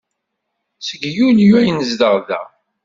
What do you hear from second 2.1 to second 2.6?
da.